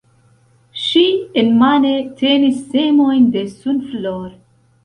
Ŝi 0.83 1.03
enmane 1.41 1.93
tenis 2.23 2.65
semojn 2.73 3.31
de 3.37 3.47
sunflor. 3.55 4.29